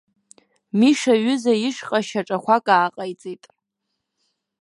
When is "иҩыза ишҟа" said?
1.17-1.99